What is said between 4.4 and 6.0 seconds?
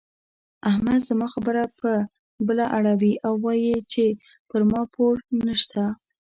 پر ما پور نه شته.